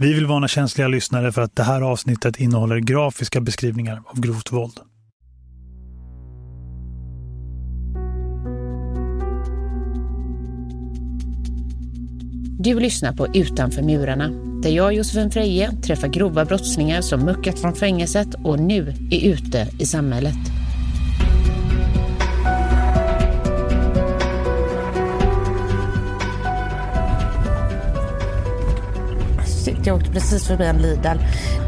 [0.00, 4.52] Vi vill varna känsliga lyssnare för att det här avsnittet innehåller grafiska beskrivningar av grovt
[4.52, 4.72] våld.
[12.58, 14.28] Du lyssnar på Utanför murarna,
[14.62, 19.68] där jag, Josefin Freje, träffar grova brottslingar som muckat från fängelset och nu är ute
[19.78, 20.59] i samhället.
[29.90, 31.18] Jag åkte precis förbi en Lidl.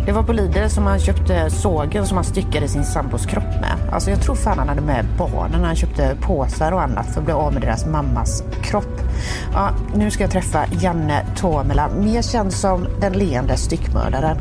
[0.06, 3.76] Det var på Lidl som han köpte sågen som han styckade sin sambos kropp med.
[3.92, 7.20] Alltså jag tror fan han hade med barnen när han köpte påsar och annat för
[7.20, 9.00] att bli av med deras mammas kropp.
[9.52, 14.38] Ja, nu ska jag träffa Janne Tomela, mer känd som den leende styckmördaren.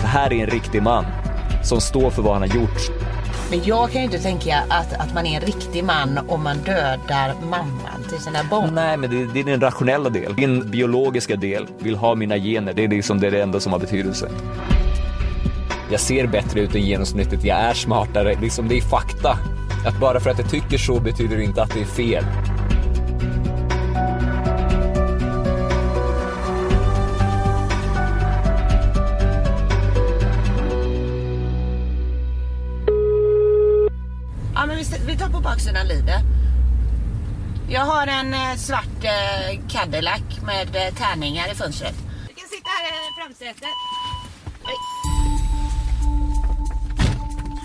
[0.00, 1.04] Det här är en riktig man
[1.64, 2.90] som står för vad han har gjort.
[3.50, 6.58] Men jag kan ju inte tänka att, att man är en riktig man om man
[6.58, 8.74] dödar mamman till sina barn.
[8.74, 10.34] Nej, men det, det är den rationella del.
[10.34, 12.72] Din biologiska del vill ha mina gener.
[12.72, 14.30] Det är liksom det, det enda som har betydelse.
[15.90, 17.44] Jag ser bättre ut än genomsnittet.
[17.44, 18.40] Jag är smartare.
[18.40, 19.38] Liksom, det är fakta.
[19.86, 22.24] Att bara för att jag tycker så betyder det inte att det är fel.
[37.80, 41.94] Jag har en eh, svart eh, Cadillac med eh, tärningar i fönstret.
[42.28, 43.74] Du kan sitta här i framsätet.
[44.64, 44.76] Oj.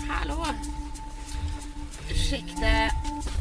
[0.08, 0.46] Hallå.
[2.10, 2.66] Ursäkta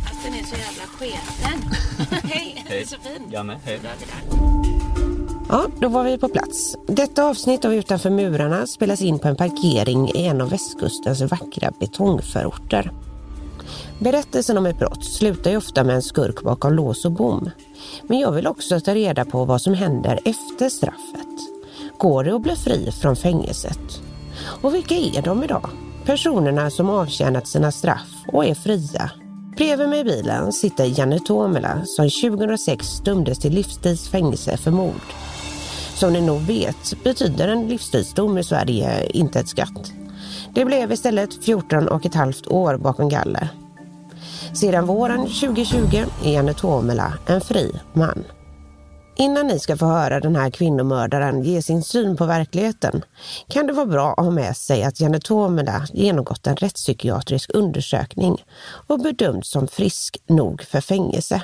[0.06, 1.76] att den är så jävla sketen.
[2.30, 2.86] Hej, Hej.
[2.86, 3.32] så fin.
[3.32, 3.80] Janne, hej.
[5.50, 6.76] Ja, då var vi på plats.
[6.88, 11.72] Detta avsnitt av Utanför murarna spelas in på en parkering i en av västkustens vackra
[11.80, 12.92] betongförorter.
[14.00, 17.50] Berättelsen om ett brott slutar ju ofta med en skurk bakom lås och bom.
[18.04, 21.28] Men jag vill också ta reda på vad som händer efter straffet.
[21.98, 24.02] Går det att bli fri från fängelset?
[24.62, 25.70] Och vilka är de idag?
[26.06, 29.12] Personerna som avtjänat sina straff och är fria.
[29.58, 35.14] Bredvid mig i bilen sitter Janne Tomela som 2006 dömdes till livstidsfängelse för mord.
[35.94, 39.92] Som ni nog vet betyder en livstidsdom i Sverige inte ett skatt.
[40.54, 43.50] Det blev istället 14 och ett halvt år bakom galler.
[44.54, 48.24] Sedan våren 2020 är Janne Tomela en fri man.
[49.18, 53.06] Innan ni ska få höra den här kvinnomördaren ge sin syn på verkligheten
[53.48, 58.44] kan det vara bra att ha med sig att Janne Tomela genomgått en rättspsykiatrisk undersökning
[58.88, 61.42] och bedömts som frisk nog för fängelse.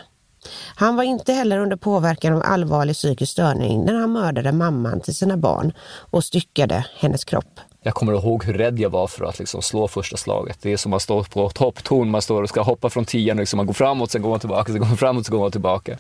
[0.76, 5.16] Han var inte heller under påverkan av allvarlig psykisk störning när han mördade mamman till
[5.16, 5.74] sina barn
[6.12, 7.60] och styckade hennes kropp.
[7.84, 10.58] Jag kommer ihåg hur rädd jag var för att liksom slå första slaget.
[10.62, 13.58] Det är som att stå på toppton, man står och ska hoppa från tian, liksom
[13.58, 15.98] man går framåt, sen går man tillbaka, sen går man framåt, sen går man tillbaka.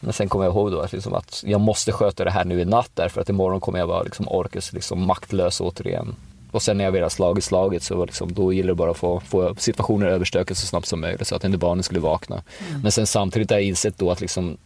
[0.00, 2.60] Men sen kommer jag ihåg då att, liksom att jag måste sköta det här nu
[2.60, 6.14] i natt därför att imorgon kommer jag vara liksom orkes, liksom maktlös återigen.
[6.50, 8.96] Och sen när jag väl har slagit slaget så liksom, då gäller det bara att
[8.96, 12.42] få, få situationer överstökade så snabbt som möjligt så att inte barnen skulle vakna.
[12.82, 14.56] Men sen samtidigt har jag insett då att liksom,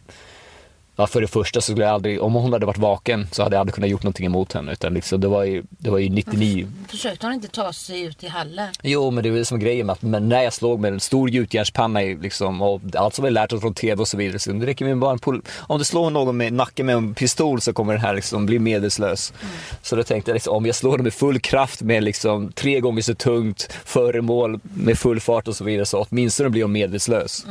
[0.99, 3.55] Ja, för det första så skulle jag aldrig, om hon hade varit vaken så hade
[3.55, 4.71] jag aldrig kunnat gjort någonting emot henne.
[4.71, 6.67] Utan liksom, det, var ju, det var ju 99.
[6.89, 8.67] Försökte hon inte ta sig ut i hallen?
[8.83, 10.99] Jo, men det är väl som grejen med att men när jag slog med en
[10.99, 14.39] stor gjutjärnspanna liksom, och allt som vi lärt oss från tv och så vidare.
[14.39, 17.13] Så det räcker med bara en pol- Om du slår någon med nacken med en
[17.13, 19.33] pistol så kommer den här liksom bli medelslös.
[19.81, 22.79] Så då tänkte jag liksom, om jag slår den med full kraft med liksom tre
[22.79, 27.45] gånger så tungt föremål med full fart och så vidare så åtminstone blir hon medelslös.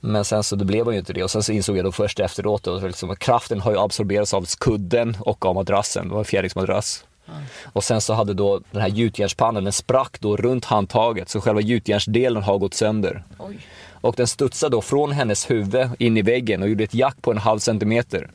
[0.00, 1.92] Men sen så det blev hon ju inte det och sen så insåg jag då
[1.92, 6.12] först efteråt då, liksom, att kraften har ju absorberats av kudden och av madrassen, det
[6.12, 7.04] var en fjärilsmadrass.
[7.72, 11.60] Och sen så hade då den här gjutjärnspannan, den sprack då runt handtaget så själva
[11.60, 13.22] gjutjärnsdelen har gått sönder.
[13.38, 13.58] Oj.
[14.00, 17.30] Och den studsade då från hennes huvud in i väggen och gjorde ett jack på
[17.30, 18.30] en halv centimeter.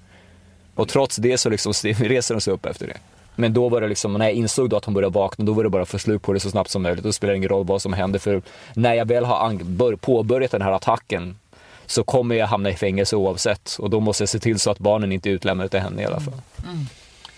[0.76, 2.98] Och trots det så liksom reser hon sig upp efter det.
[3.36, 5.64] Men då var det liksom, när jag insåg då att hon började vakna, då var
[5.64, 7.04] det bara att få slut på det så snabbt som möjligt.
[7.04, 8.42] Då spelar det ingen roll vad som händer för
[8.74, 11.36] när jag väl har påbörjat den här attacken
[11.86, 13.76] så kommer jag hamna i fängelse oavsett.
[13.80, 16.06] Och då måste jag se till så att barnen inte är utlämnade till henne i
[16.06, 16.34] alla fall.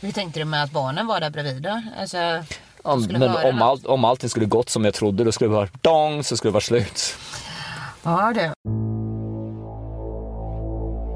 [0.01, 1.81] Hur tänkte du med att barnen var där bredvid då?
[1.99, 2.17] Alltså,
[2.85, 5.69] Ja, men om, allt, om allting skulle gått som jag trodde, då skulle det vara
[5.81, 7.15] dong, så skulle det vara slut.
[8.03, 8.51] Ja du.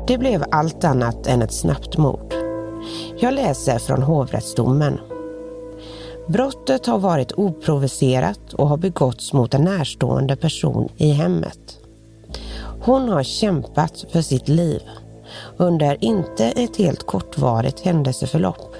[0.07, 2.33] Det blev allt annat än ett snabbt mord.
[3.19, 4.99] Jag läser från hovrättsdomen.
[6.27, 11.78] Brottet har varit oprovocerat och har begåtts mot en närstående person i hemmet.
[12.81, 14.81] Hon har kämpat för sitt liv
[15.57, 18.75] under inte ett helt kortvarigt händelseförlopp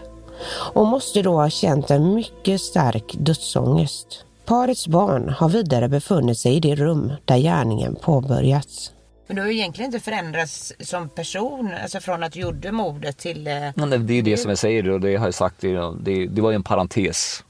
[0.74, 4.26] och måste då ha känt en mycket stark dödsångest.
[4.46, 8.92] Parets barn har vidare befunnit sig i det rum där gärningen påbörjats.
[9.28, 13.18] Men du har ju egentligen inte förändrats som person, alltså från att du gjorde mordet
[13.18, 13.48] till...
[13.48, 15.94] Eh, Men det är ju det som jag säger och det har jag sagt, det,
[16.02, 17.44] det, det var ju en parentes.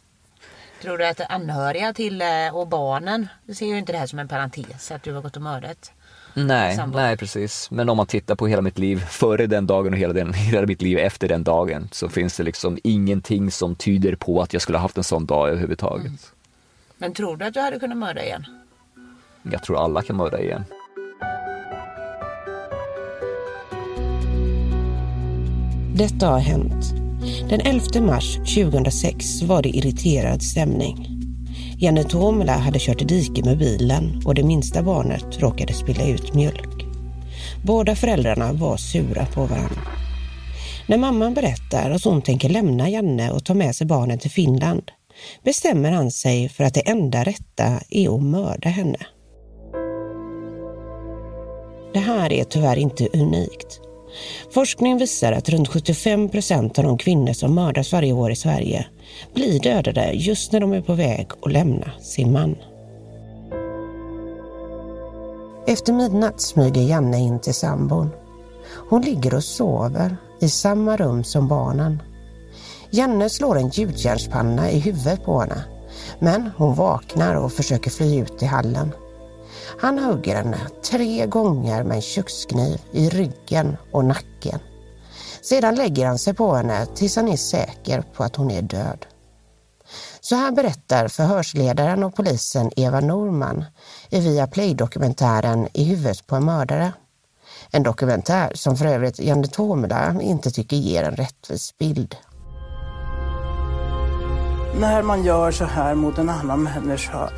[0.81, 4.27] Tror du att anhöriga till eh, och barnen ser ju inte det här som en
[4.27, 5.91] parentes, att du har gått och mördat?
[6.33, 6.97] Nej, Sambo.
[6.97, 7.71] nej precis.
[7.71, 10.67] Men om man tittar på hela mitt liv före den dagen och hela, den, hela
[10.67, 14.61] mitt liv efter den dagen så finns det liksom ingenting som tyder på att jag
[14.61, 16.33] skulle ha haft en sån dag överhuvudtaget.
[16.97, 18.45] Men tror du att du hade kunnat mörda igen?
[19.43, 20.63] Jag tror alla kan mörda igen.
[25.95, 26.93] Detta har hänt.
[27.49, 31.18] Den 11 mars 2006 var det irriterad stämning.
[31.81, 36.33] Janne Tomela hade kört i diket med bilen och det minsta barnet råkade spilla ut
[36.33, 36.85] mjölk.
[37.65, 39.81] Båda föräldrarna var sura på varandra.
[40.87, 44.91] När mamman berättar att hon tänker lämna Janne och ta med sig barnen till Finland
[45.43, 48.99] bestämmer han sig för att det enda rätta är att mörda henne.
[51.93, 53.88] Det här är tyvärr inte unikt.
[54.53, 58.87] Forskning visar att runt 75 procent av de kvinnor som mördas varje år i Sverige
[59.33, 62.55] blir dödade just när de är på väg att lämna sin man.
[65.67, 68.09] Efter midnatt smyger Janne in till sambon.
[68.89, 72.01] Hon ligger och sover i samma rum som barnen.
[72.91, 75.63] Janne slår en gjutjärnspanna i huvudet på henne,
[76.19, 78.91] men hon vaknar och försöker fly ut i hallen.
[79.77, 84.59] Han hugger henne tre gånger med en kökskniv i ryggen och nacken.
[85.41, 89.05] Sedan lägger han sig på henne tills han är säker på att hon är död.
[90.21, 93.65] Så här berättar förhörsledaren och polisen Eva Norman
[94.09, 96.93] i Viaplay-dokumentären I huvudet på en mördare.
[97.71, 102.15] En dokumentär som för övrigt Janne Tomela inte tycker ger en rättvis bild.
[104.79, 107.29] när man gör så här mot en annan människa.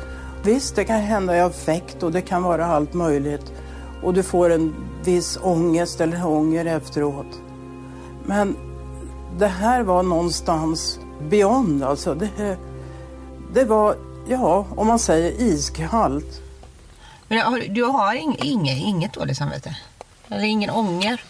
[0.44, 3.52] Visst, det kan hända i affekt och det kan vara allt möjligt.
[4.02, 4.74] Och du får en
[5.04, 7.40] viss ångest eller ånger efteråt.
[8.24, 8.56] Men
[9.38, 10.98] det här var någonstans
[11.30, 12.14] beyond, alltså.
[12.14, 12.56] Det,
[13.54, 13.96] det var,
[14.28, 16.40] ja, om man säger iskallt.
[17.28, 19.76] Men du har ing, inget, inget dåligt samvete?
[20.28, 21.20] Eller ingen ånger?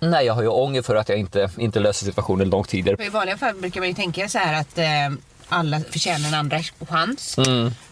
[0.00, 3.04] Nej, jag har ju ånger för att jag inte, inte löste situationen långt tidigare.
[3.04, 5.18] I vanliga fall brukar man ju tänka så här att eh,
[5.48, 6.58] alla förtjänar en andra
[6.88, 7.36] chans.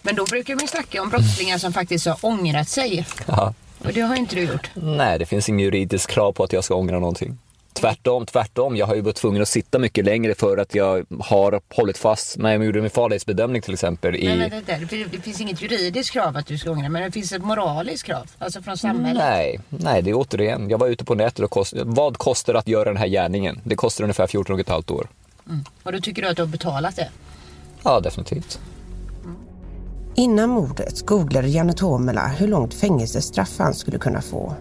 [0.03, 3.07] Men då brukar man ju snacka om brottslingar som faktiskt har ångrat sig.
[3.27, 3.55] Ja.
[3.79, 4.71] Och det har inte du gjort.
[4.75, 7.39] Nej, det finns ingen juridisk krav på att jag ska ångra någonting.
[7.73, 8.77] Tvärtom, tvärtom.
[8.77, 12.37] Jag har ju varit tvungen att sitta mycket längre för att jag har hållit fast
[12.39, 14.17] när jag gjorde min farlighetsbedömning till exempel.
[14.17, 14.27] I...
[14.27, 17.03] Nej, men det, det, finns- det finns inget juridiskt krav att du ska ångra men
[17.03, 18.27] det finns ett moraliskt krav.
[18.39, 19.23] Alltså från samhället.
[19.23, 20.71] Nej, nej, det är återigen.
[20.71, 21.73] Jag var ute på nätet och kost...
[21.77, 23.61] vad kostar att göra den här gärningen?
[23.65, 25.09] Det kostar ungefär 14 och ett halvt år.
[25.83, 27.09] Och då tycker du att du har betalat det?
[27.85, 28.61] Ja, definitivt.
[30.15, 34.55] Innan mordet googlade Janne Tomela hur långt fängelsestraff han skulle kunna få.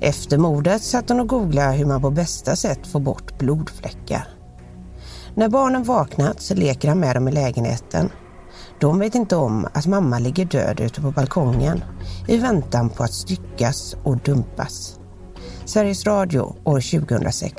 [0.00, 4.28] Efter mordet satt hon och googlade hur man på bästa sätt får bort blodfläckar.
[5.34, 8.10] När barnen vaknat så leker han med dem i lägenheten.
[8.80, 11.84] De vet inte om att mamma ligger död ute på balkongen
[12.28, 15.00] i väntan på att styckas och dumpas.
[15.64, 17.54] Sveriges Radio år 2006.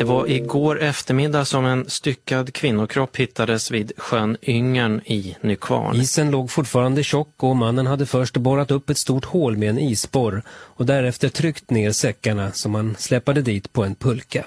[0.00, 5.96] Det var igår eftermiddag som en styckad kvinnokropp hittades vid sjön Yngern i Nykvarn.
[5.96, 9.78] Isen låg fortfarande tjock och mannen hade först borrat upp ett stort hål med en
[9.78, 14.46] isborr och därefter tryckt ner säckarna som han släpade dit på en pulka.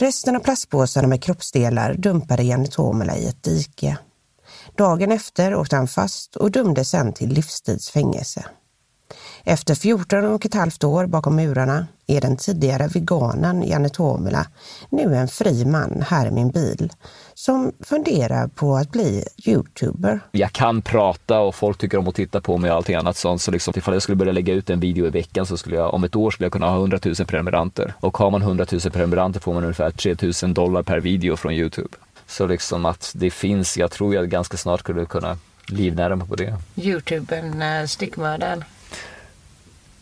[0.00, 3.98] Resten av plastpåsarna med kroppsdelar dumpade Janne Tomela i ett dike.
[4.76, 8.44] Dagen efter åkte han fast och dömdes sen till livstidsfängelse.
[9.44, 14.46] Efter 14 och ett halvt år bakom murarna är den tidigare veganen Janne Tomela
[14.90, 16.92] nu en fri man här i min bil
[17.34, 20.20] som funderar på att bli youtuber.
[20.32, 23.42] Jag kan prata och folk tycker om att titta på mig och allting annat sånt.
[23.42, 25.94] Så liksom, ifall jag skulle börja lägga ut en video i veckan så skulle jag
[25.94, 27.94] om ett år skulle jag kunna ha 100 000 prenumeranter.
[28.00, 31.52] Och har man 100 000 prenumeranter får man ungefär 3 000 dollar per video från
[31.52, 31.96] Youtube.
[32.26, 35.36] Så liksom att det finns, jag tror jag ganska snart skulle kunna
[35.68, 36.56] livnära mig på det.
[36.76, 38.64] Youtubern uh, styckmördaren.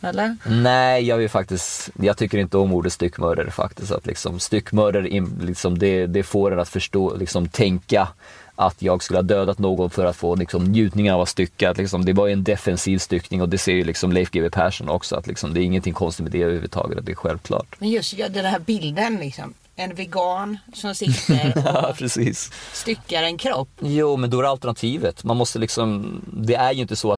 [0.00, 0.36] Eller?
[0.46, 3.92] Nej, jag vill faktiskt, jag tycker inte om ordet styckmördare faktiskt.
[3.92, 5.08] Att liksom styckmördare,
[5.42, 8.08] liksom, det, det får en att förstå, liksom tänka
[8.54, 11.70] att jag skulle ha dödat någon för att få liksom, njutningen av att stycka.
[11.70, 14.50] Att, liksom, det var ju en defensiv styckning och det ser ju liksom Leif GW
[14.50, 15.16] Persson också.
[15.16, 17.76] Att, liksom, det är ingenting konstigt med det överhuvudtaget, det är självklart.
[17.78, 19.54] Men just ja, den här bilden liksom.
[19.76, 22.50] En vegan som sitter Ja, och precis.
[22.72, 23.68] styckar en kropp.
[23.80, 25.24] Jo, men då är det alternativet.
[25.24, 27.17] Man måste liksom, det är ju inte så att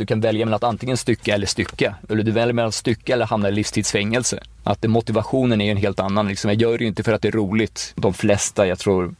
[0.00, 1.94] Du kan välja mellan att antingen stycka eller stycka.
[2.08, 4.42] Eller du väljer mellan att stycka eller hamna i livstidsfängelse.
[4.64, 6.28] Att motivationen är en helt annan.
[6.28, 7.92] Liksom, jag gör det ju inte för att det är roligt.
[7.96, 9.14] De flesta, jag tror,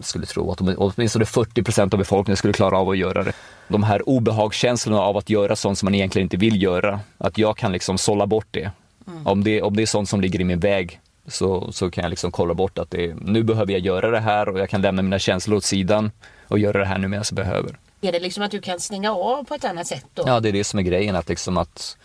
[0.00, 3.32] skulle tro att åtminstone 40 procent av befolkningen skulle klara av att göra det.
[3.68, 7.56] De här obehagskänslorna av att göra sånt som man egentligen inte vill göra, att jag
[7.56, 8.70] kan liksom sålla bort det.
[9.06, 9.26] Mm.
[9.26, 9.62] Om det.
[9.62, 12.54] Om det är sånt som ligger i min väg så, så kan jag liksom kolla
[12.54, 15.56] bort att det, nu behöver jag göra det här och jag kan lämna mina känslor
[15.56, 16.10] åt sidan
[16.48, 17.76] och göra det här nu medan jag behöver.
[18.06, 20.22] Är det liksom att du kan stänga av på ett annat sätt då?
[20.26, 21.16] Ja, det är det som är grejen.
[21.16, 21.96] Att, liksom att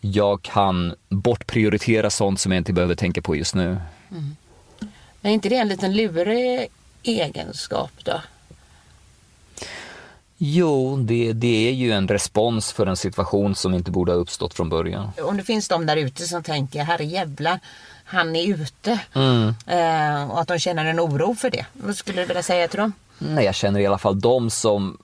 [0.00, 3.80] jag kan bortprioritera sånt som jag inte behöver tänka på just nu.
[4.10, 4.36] Mm.
[5.20, 6.68] Men är inte det en liten lurig
[7.02, 8.20] egenskap då?
[10.36, 14.54] Jo, det, det är ju en respons för en situation som inte borde ha uppstått
[14.54, 15.10] från början.
[15.22, 17.60] Om det finns de där ute som tänker, herre jävla,
[18.04, 19.00] han är ute.
[19.14, 19.54] Mm.
[19.66, 21.66] Eh, och att de känner en oro för det.
[21.72, 22.92] Vad skulle du vilja säga till dem?
[23.18, 24.98] Nej, jag känner i alla fall de som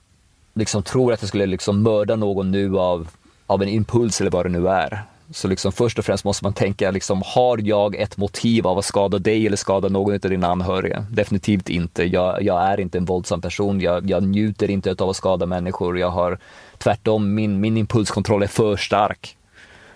[0.53, 3.07] liksom tror att jag skulle liksom mörda någon nu av,
[3.47, 5.03] av en impuls eller vad det nu är.
[5.33, 8.85] Så liksom först och främst måste man tänka, liksom, har jag ett motiv av att
[8.85, 11.05] skada dig eller skada någon av dina anhöriga?
[11.09, 12.03] Definitivt inte.
[12.03, 13.79] Jag, jag är inte en våldsam person.
[13.79, 15.99] Jag, jag njuter inte av att skada människor.
[15.99, 16.37] Jag har
[16.77, 19.37] tvärtom, min, min impulskontroll är för stark.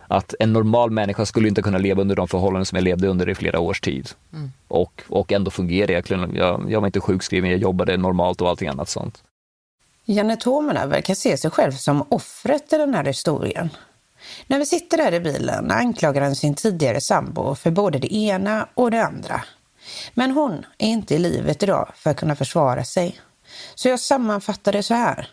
[0.07, 3.29] Att en normal människa skulle inte kunna leva under de förhållanden som jag levde under
[3.29, 4.09] i flera års tid.
[4.33, 4.51] Mm.
[4.67, 6.35] Och, och ändå fungerade jag.
[6.35, 6.71] jag.
[6.71, 9.24] Jag var inte sjukskriven, jag jobbade normalt och allting annat sånt.
[10.05, 13.69] Janne Tomela verkar se sig själv som offret i den här historien.
[14.47, 18.67] När vi sitter där i bilen anklagar han sin tidigare sambo för både det ena
[18.74, 19.41] och det andra.
[20.13, 23.19] Men hon är inte i livet idag för att kunna försvara sig.
[23.75, 25.29] Så jag sammanfattar det så här.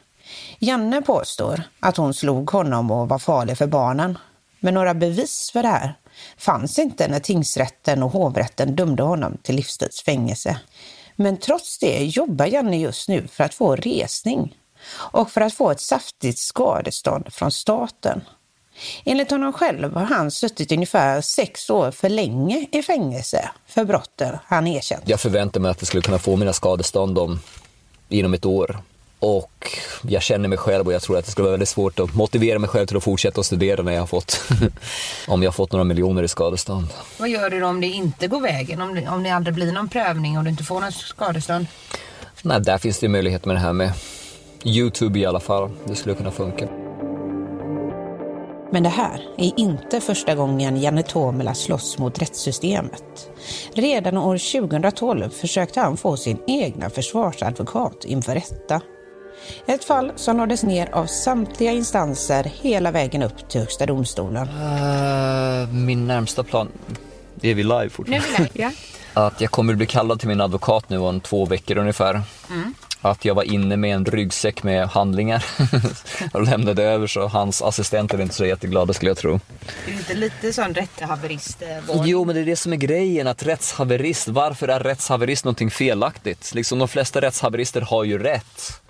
[0.58, 4.18] Janne påstår att hon slog honom och var farlig för barnen.
[4.64, 5.94] Men några bevis för det här
[6.36, 10.60] fanns inte när tingsrätten och hovrätten dömde honom till livstidsfängelse.
[11.16, 14.56] Men trots det jobbar Janne just nu för att få resning
[14.94, 18.20] och för att få ett saftigt skadestånd från staten.
[19.04, 24.38] Enligt honom själv har han suttit ungefär sex år för länge i fängelse för brotten
[24.44, 25.02] han erkänt.
[25.06, 27.40] Jag förväntar mig att jag skulle kunna få mina skadestånd om,
[28.08, 28.82] inom ett år.
[29.22, 29.68] Och
[30.02, 32.58] jag känner mig själv och jag tror att det skulle vara väldigt svårt att motivera
[32.58, 34.42] mig själv till att fortsätta att studera när jag har fått,
[35.28, 36.86] om jag har fått några miljoner i skadestånd.
[37.18, 38.82] Vad gör du då om det inte går vägen?
[38.82, 41.66] Om det, om det aldrig blir någon prövning och du inte får något skadestånd?
[42.42, 43.92] Nej, där finns det möjlighet med det här med
[44.64, 45.70] Youtube i alla fall.
[45.84, 46.68] Det skulle kunna funka.
[48.72, 53.30] Men det här är inte första gången Janne Tomela slåss mot rättssystemet.
[53.74, 58.80] Redan år 2012 försökte han få sin egna försvarsadvokat inför rätta.
[59.66, 64.48] Ett fall som lades ner av samtliga instanser hela vägen upp till Högsta domstolen.
[64.48, 66.68] Uh, min närmsta plan...
[67.42, 68.26] Är vi live fortfarande?
[68.28, 68.70] Nu är vi live, ja.
[69.26, 72.22] Att jag kommer bli kallad till min advokat nu om två veckor ungefär.
[72.50, 75.44] Mm att jag var inne med en ryggsäck med handlingar
[76.32, 79.40] och lämnade över så hans assistent är inte så jätteglada skulle jag tro.
[79.86, 81.62] Du är inte lite sån rättshaverist?
[82.04, 86.54] Jo, men det är det som är grejen, att rättshaverist, varför är rättshaverist någonting felaktigt?
[86.54, 88.81] Liksom de flesta rättshaverister har ju rätt.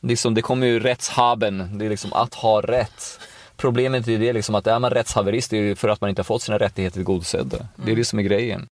[0.00, 3.20] Liksom, det kommer ju rättshaben, det är liksom att ha rätt.
[3.56, 6.24] Problemet är det liksom att är man rättshaverist det är för att man inte har
[6.24, 7.56] fått sina rättigheter tillgodosedda.
[7.56, 7.68] Mm.
[7.76, 8.66] Det är det som är grejen.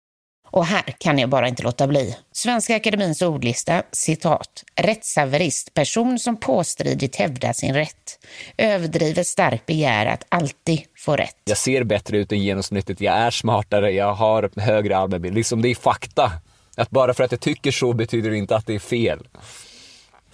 [0.50, 2.16] Och här kan jag bara inte låta bli.
[2.33, 8.18] Svenska Akademins ordlista, citat, rättshaverist, person som påstridigt hävdar sin rätt.
[8.56, 11.37] Överdrivet starkt begär att alltid få rätt.
[11.45, 15.35] Jag ser bättre ut än genomsnittet, jag är smartare, jag har högre allmänbild.
[15.35, 16.33] Liksom det är fakta.
[16.76, 19.18] Att bara för att jag tycker så betyder det inte att det är fel.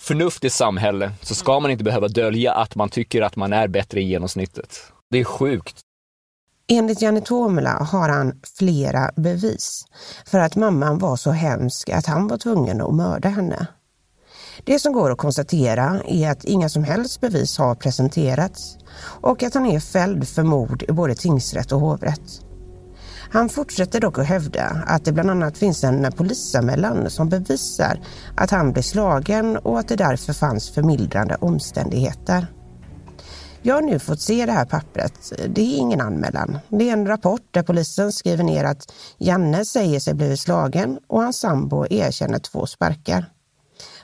[0.02, 4.00] Förnuftigt samhälle så ska man inte behöva dölja att man tycker att man är bättre
[4.00, 4.78] i genomsnittet.
[5.10, 5.80] Det är sjukt.
[6.68, 9.84] Enligt Janne Tomela har han flera bevis
[10.26, 13.66] för att mamman var så hemsk att han var tvungen att mörda henne.
[14.64, 18.76] Det som går att konstatera är att inga som helst bevis har presenterats
[19.20, 22.40] och att han är fälld för mord i både tingsrätt och hovrätt.
[23.32, 28.00] Han fortsätter dock att hävda att det bland annat finns en polisanmälan som bevisar
[28.36, 32.46] att han blev slagen och att det därför fanns förmildrande omständigheter.
[33.62, 35.32] Jag har nu fått se det här pappret.
[35.48, 36.58] Det är ingen anmälan.
[36.68, 41.22] Det är en rapport där polisen skriver ner att Janne säger sig blivit slagen och
[41.22, 43.26] hans sambo erkänner två sparkar.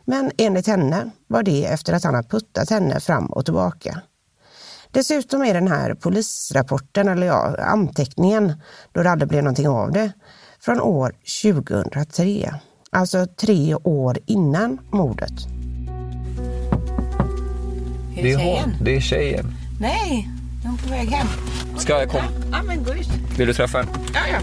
[0.05, 4.03] Men enligt henne var det efter att han har puttat henne fram och tillbaka.
[4.93, 8.53] Dessutom är den här polisrapporten, eller ja, anteckningen,
[8.93, 10.13] då det aldrig blev någonting av det,
[10.61, 12.55] från år 2003.
[12.91, 15.33] Alltså tre år innan mordet.
[18.17, 18.65] Är Det är tjejen?
[18.65, 19.55] hon, det är tjejen.
[19.81, 20.29] Nej,
[20.65, 21.27] är hon på väg hem?
[21.79, 22.25] Ska jag komma?
[22.53, 23.09] Ja, men gå ut.
[23.39, 23.91] Vill du träffa henne?
[24.15, 24.41] Ja, ja.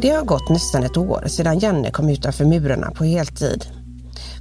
[0.00, 3.64] Det har gått nästan ett år sedan Janne kom utanför murarna på heltid.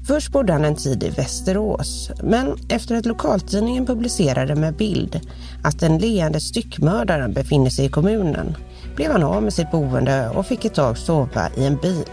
[0.07, 5.19] Först bodde han en tid i Västerås, men efter att lokaltidningen publicerade med bild
[5.63, 8.55] att den leende styckmördaren befinner sig i kommunen
[8.95, 12.05] blev han av med sitt boende och fick ett tag sova i en bil.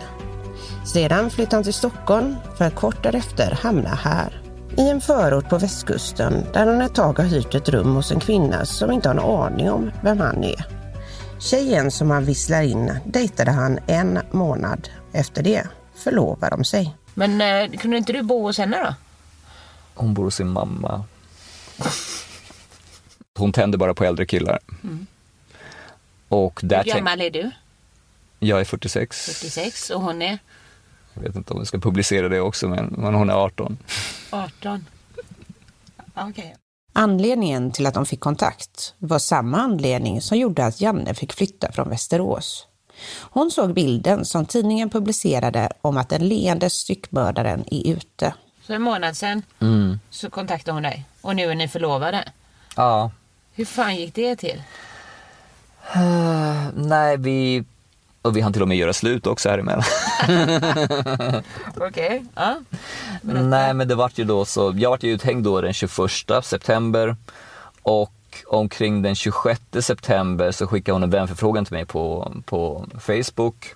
[0.87, 4.43] Sedan flyttade han till Stockholm för att kort därefter hamna här.
[4.77, 8.21] I en förort på västkusten där han ett tag har hyrt ett rum hos en
[8.21, 10.67] kvinna som inte har en aning om vem han är.
[11.39, 14.89] Tjejen som han visslar in dejtade han en månad.
[15.13, 15.63] Efter det
[15.95, 16.97] förlovade de sig.
[17.14, 18.94] Men eh, kunde inte du bo hos henne då?
[19.94, 21.04] Hon bor hos sin mamma.
[23.38, 24.59] Hon tänder bara på äldre killar.
[26.28, 27.50] Och där Hur gammal är du?
[28.38, 29.26] jag är 46.
[29.26, 30.38] 46 och hon är
[31.14, 33.78] Jag vet inte om vi ska publicera det också, men, men hon är 18.
[34.30, 34.87] 18.
[36.14, 36.56] Okej.
[36.92, 41.73] Anledningen till att de fick kontakt var samma anledning som gjorde att Janne fick flytta
[41.73, 42.66] från Västerås.
[43.21, 48.35] Hon såg bilden som tidningen publicerade om att den leende styckmördaren är ute.
[48.67, 49.43] Så en månad sedan
[50.11, 52.25] så kontaktade hon dig och nu är ni förlovade.
[52.77, 53.11] Ja.
[53.53, 54.63] Hur fan gick det till?
[56.75, 57.65] Nej, vi...
[58.23, 59.85] Och vi hann till och med göra slut också här emellan.
[61.76, 62.25] Okej.
[62.35, 62.57] Ja.
[63.23, 64.75] Nej, men det vart ju då så.
[64.76, 65.91] Jag vart ju uthängd då den 21
[66.43, 67.17] september
[67.83, 68.13] och
[68.56, 73.75] omkring den 26 september så skickade hon en vänförfrågan till mig på, på Facebook.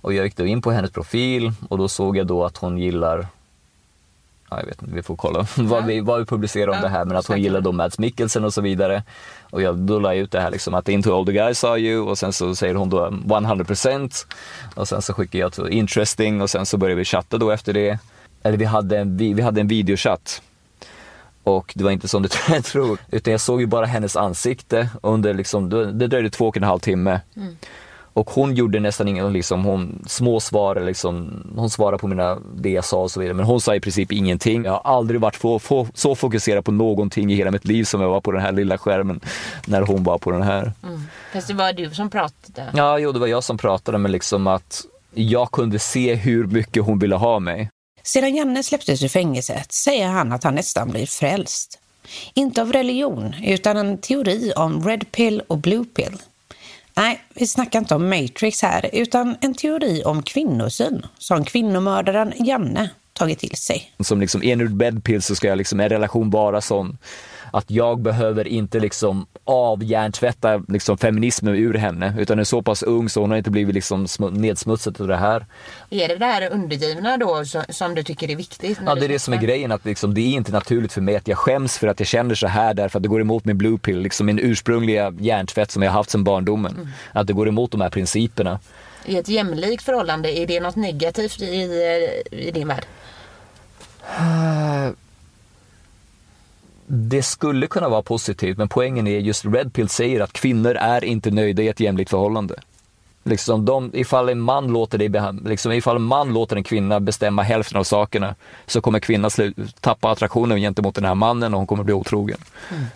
[0.00, 2.78] Och jag gick då in på hennes profil och då såg jag då att hon
[2.78, 3.26] gillar
[4.50, 6.88] Ja, jag vet inte, vi får kolla vad, vi, vad vi publicerar om Ja, det
[6.88, 9.02] här, men att hon gillar då Mads Mikkelsen och så vidare.
[9.50, 12.08] Och jag, då la ut det här liksom att into all the guys saw you
[12.08, 14.26] och sen så säger hon då 100%
[14.74, 17.72] och sen så skickar jag till interesting och sen så började vi chatta då efter
[17.72, 17.98] det.
[18.42, 20.42] Eller vi hade en, vi, vi hade en videochatt.
[21.44, 22.28] Och det var inte som du
[22.62, 26.62] tror, utan jag såg ju bara hennes ansikte under liksom, det dröjde två och en
[26.62, 27.20] halv timme.
[28.14, 32.84] Och hon gjorde nästan ingen, liksom, hon småsvarade liksom, hon svarade på mina, det jag
[32.84, 33.34] sa och så vidare.
[33.34, 34.64] Men hon sa i princip ingenting.
[34.64, 38.00] Jag har aldrig varit få, få, så fokuserad på någonting i hela mitt liv som
[38.00, 39.20] jag var på den här lilla skärmen
[39.66, 40.72] när hon var på den här.
[41.32, 42.70] Fast det var du som pratade.
[42.74, 46.82] Ja, jo, det var jag som pratade, men liksom att jag kunde se hur mycket
[46.82, 47.70] hon ville ha mig.
[48.06, 51.78] Sedan Janne släpptes ur fängelset säger han att han nästan blir frälst.
[52.34, 56.16] Inte av religion, utan en teori om red pill och blue pill.
[56.94, 62.90] Nej, vi snackar inte om Matrix här, utan en teori om kvinnosyn som kvinnomördaren Janne
[63.12, 63.92] tagit till sig.
[64.00, 66.98] som liksom är nu red pill så ska jag liksom, en relation vara sån
[67.54, 73.08] att jag behöver inte liksom avhjärntvätta liksom feminismen ur henne utan är så pass ung
[73.08, 75.46] så hon har inte blivit liksom smu- nedsmutsad av det här.
[75.90, 78.78] Är det det här undergivna då som, du tycker är viktigt?
[78.86, 81.16] Ja det är det som är grejen att liksom, det är inte naturligt för mig
[81.16, 83.58] att jag skäms för att jag känner så här därför att det går emot min
[83.58, 86.88] blue pill, liksom min ursprungliga hjärntvätt som jag har haft sedan barndomen.
[87.12, 88.60] Att det går emot de här principerna.
[89.04, 91.62] I ett jämlikt förhållande, är det något negativt i,
[92.30, 92.84] i din värld?
[96.86, 101.04] Det skulle kunna vara positivt, men poängen är just Red Pill säger att kvinnor är
[101.04, 102.54] inte nöjda i ett jämlikt förhållande.
[103.26, 105.12] Liksom de, ifall, en man låter dig
[105.44, 108.34] liksom ifall en man låter en kvinna bestämma hälften av sakerna
[108.66, 109.30] så kommer kvinnan
[109.80, 112.38] tappa attraktionen gentemot den här mannen och hon kommer bli otrogen.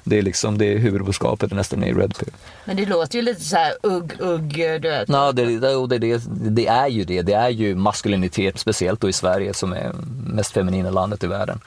[0.04, 2.32] Det är liksom det är huvudbudskapet nästan i Red Pill.
[2.64, 5.08] Men det låter ju lite så här ugg, ugg, du vet.
[5.08, 7.22] Ja, det, det, det, det, är ju det.
[7.22, 9.92] Det är ju maskulinitet, speciellt då i Sverige som är
[10.26, 11.60] mest feminina landet i världen.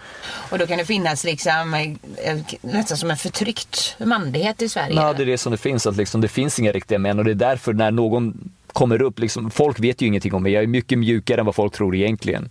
[0.51, 4.95] Och då kan det finnas liksom eh, nästan som en förtryckt manlighet i Sverige.
[4.95, 7.25] Ja, det är det som det finns, att liksom, det finns inga riktiga män och
[7.25, 10.63] det är därför när någon kommer upp, liksom, folk vet ju ingenting om mig, jag
[10.63, 12.49] är mycket mjukare än vad folk tror egentligen.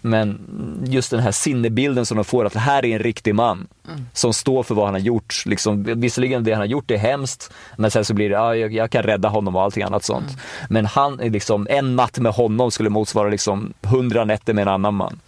[0.00, 0.40] Men
[0.86, 3.66] just den här sinnebilden som de får, att det här är en riktig man
[4.12, 5.42] som står för vad han har gjort.
[5.46, 8.72] Liksom, visserligen det han har gjort är hemskt, men sen så blir det, ja, jag,
[8.72, 10.36] jag kan rädda honom och allting annat sånt.
[10.68, 14.94] Men han, liksom, en natt med honom skulle motsvara liksom hundra nätter med en annan
[14.94, 15.20] man.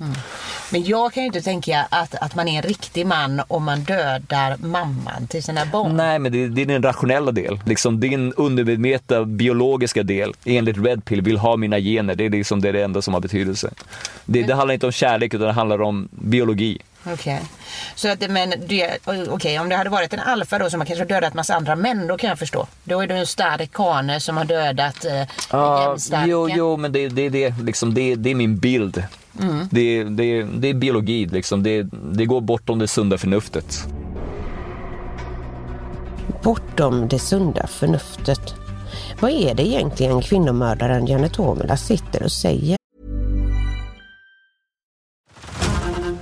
[0.73, 3.81] Men jag kan ju inte tänka att, att man är en riktig man om man
[3.81, 5.97] dödar mamman till sina barn.
[5.97, 7.61] Nej, men det, det är den rationella del.
[7.67, 12.15] Liksom din undermedvetna biologiska del, enligt Red Pill, vill ha mina gener.
[12.15, 13.71] Det är liksom det, är det enda som har betydelse.
[14.25, 16.79] Det, det handlar inte om kärlek, utan det handlar om biologi.
[17.07, 17.35] Okej.
[17.35, 17.47] Okay.
[17.95, 21.05] Så att, men det, okay, om det hade varit en alfa då som har kanske
[21.05, 22.67] dödat massa andra män, då kan jag förstå.
[22.85, 27.09] Då är det en stark kane som har dödat eh, ja, Jo, jo, men det,
[27.09, 29.05] det, det, liksom, det, det är min bild.
[29.41, 29.69] Mm.
[29.71, 31.63] Det, det, det är biologi, liksom.
[31.63, 33.87] det, det går bortom det sunda förnuftet.
[36.43, 38.55] Bortom det sunda förnuftet.
[39.21, 42.84] Vad är det egentligen kvinnomördaren Janet Tomela sitter och säger?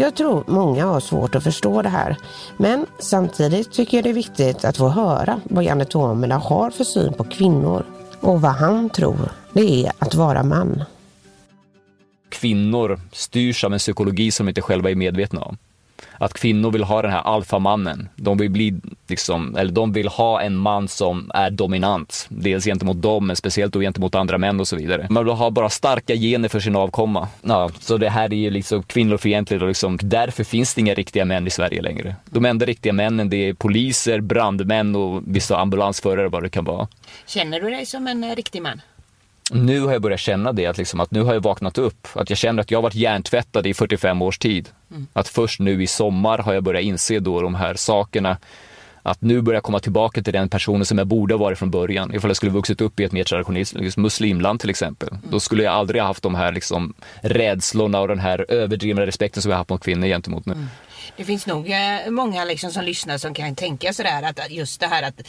[0.00, 2.16] Jag tror många har svårt att förstå det här.
[2.56, 6.84] Men samtidigt tycker jag det är viktigt att få höra vad Janne Tomela har för
[6.84, 7.84] syn på kvinnor.
[8.20, 10.84] Och vad han tror det är att vara man.
[12.28, 15.58] Kvinnor styrs av en psykologi som de inte själva är medvetna om
[16.18, 18.08] att kvinnor vill ha den här alfamannen.
[18.16, 18.74] De vill bli
[19.08, 22.26] liksom, eller de vill ha en man som är dominant.
[22.28, 25.06] Dels gentemot dem, men speciellt då gentemot andra män och så vidare.
[25.10, 27.28] Man vill ha bara starka gener för sin avkomma.
[27.42, 31.24] Ja, så det här är ju liksom kvinnofientligt och liksom, därför finns det inga riktiga
[31.24, 32.16] män i Sverige längre.
[32.24, 36.88] De enda riktiga männen det är poliser, brandmän och vissa ambulansförare vad det kan vara.
[37.26, 38.80] Känner du dig som en eh, riktig man?
[39.50, 42.08] Nu har jag börjat känna det, att, liksom, att nu har jag vaknat upp.
[42.12, 44.68] Att jag känner att jag har varit hjärntvättad i 45 års tid.
[44.90, 45.06] Mm.
[45.12, 48.36] Att först nu i sommar har jag börjat inse då de här sakerna.
[49.02, 51.70] Att nu börjar jag komma tillbaka till den personen som jag borde ha varit från
[51.70, 52.14] början.
[52.14, 55.08] Ifall jag skulle vuxit upp i ett mer traditionellt liksom muslimland till exempel.
[55.08, 55.20] Mm.
[55.30, 59.42] Då skulle jag aldrig ha haft de här liksom, rädslorna och den här överdrivna respekten
[59.42, 60.52] som jag har haft mot kvinnor gentemot nu.
[60.52, 60.66] Mm.
[61.16, 64.86] Det finns nog eh, många liksom som lyssnar som kan tänka sådär att just det
[64.86, 65.20] här att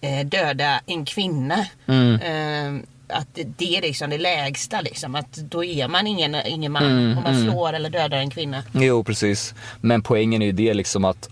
[0.00, 1.66] eh, döda en kvinna.
[1.86, 2.82] Mm.
[3.08, 5.14] Att det är liksom det lägsta liksom.
[5.14, 7.50] Att då är man ingen, ingen man mm, om man mm.
[7.50, 8.62] slår eller dödar en kvinna.
[8.72, 9.54] Jo precis.
[9.80, 11.28] Men poängen är ju det liksom att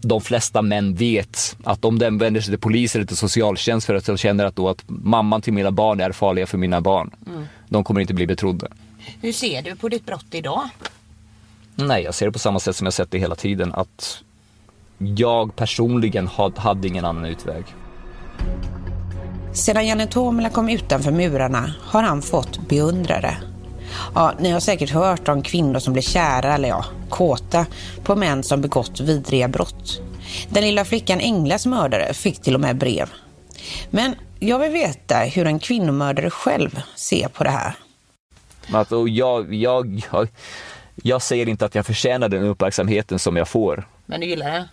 [0.00, 3.94] de flesta män vet att om den vänder sig till polis eller till socialtjänst för
[3.94, 7.10] att de känner att, då att mamman till mina barn är farliga för mina barn.
[7.26, 7.46] Mm.
[7.68, 8.68] De kommer inte bli betrodda.
[9.22, 10.68] Hur ser du på ditt brott idag?
[11.74, 13.74] Nej, jag ser det på samma sätt som jag sett det hela tiden.
[13.74, 14.22] Att
[14.98, 17.64] jag personligen hade ingen annan utväg.
[19.56, 23.36] Sedan Janne Tomela kom utanför murarna har han fått beundrare.
[24.14, 27.66] Ja, ni har säkert hört om kvinnor som blir kära, eller ja, kåta,
[28.04, 30.00] på män som begått vidriga brott.
[30.48, 33.10] Den lilla flickan Englas mördare fick till och med brev.
[33.90, 37.74] Men jag vill veta hur en kvinnomördare själv ser på det här.
[38.72, 40.28] Alltså, jag, jag, jag,
[40.94, 43.88] jag säger inte att jag förtjänar den uppmärksamheten som jag får.
[44.06, 44.68] Men du gillar det?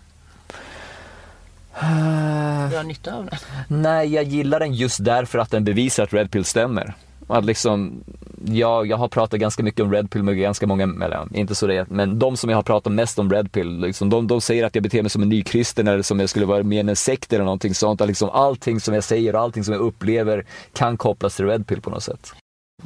[1.74, 3.40] Har nytta av den?
[3.82, 6.94] Nej, jag gillar den just därför att den bevisar att Red Pill stämmer.
[7.28, 8.04] Att liksom,
[8.46, 11.68] jag, jag har pratat ganska mycket om Red Pill med ganska många, eller inte så
[11.68, 14.66] det men de som jag har pratat mest om Red Pill, liksom, de, de säger
[14.66, 16.96] att jag beter mig som en nykristen eller som jag skulle vara med i en
[16.96, 18.02] sekt eller någonting sånt.
[18.02, 21.68] Att liksom, allting som jag säger och allting som jag upplever kan kopplas till Red
[21.68, 22.34] Pill på något sätt.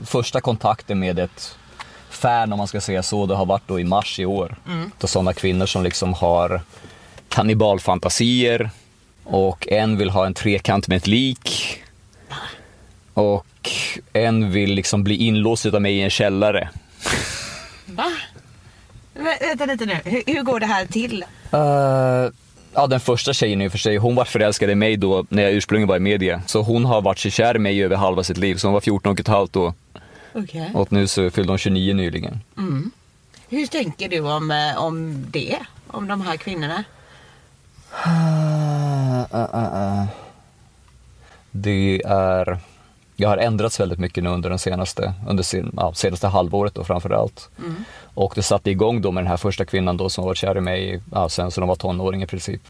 [0.03, 1.57] Första kontakten med ett
[2.09, 4.55] fan, om man ska säga så, det har varit då i mars i år.
[4.67, 4.91] Mm.
[4.99, 6.61] Då sådana kvinnor som liksom har
[7.29, 8.69] kannibalfantasier
[9.23, 11.77] och en vill ha en trekant med ett lik.
[13.13, 13.45] Och
[14.13, 16.69] en vill liksom bli inlåst av mig i en källare.
[17.85, 18.11] Va?
[19.13, 21.25] Vänta lite nu, hur, hur går det här till?
[21.53, 22.31] Uh,
[22.73, 25.43] ja, den första tjejen i och för sig, hon var förälskad i mig då när
[25.43, 26.41] jag ursprungligen var i media.
[26.45, 28.81] Så hon har varit så kär i mig över halva sitt liv, så hon var
[28.81, 29.73] 14 och ett halvt då.
[30.33, 30.69] Okay.
[30.73, 32.39] Och nu så fyllde hon 29 nyligen.
[32.57, 32.91] Mm.
[33.49, 35.57] Hur tänker du om, eh, om det?
[35.87, 36.83] Om de här kvinnorna?
[41.51, 42.57] Det är,
[43.15, 46.83] jag har ändrats väldigt mycket nu under den senaste, under sin, ja, senaste halvåret då
[46.83, 47.49] framför allt.
[47.59, 47.75] Mm.
[48.13, 50.61] Och det satte igång då med den här första kvinnan då som varit kär i
[50.61, 52.61] mig ja, sen så de var tonåring i princip.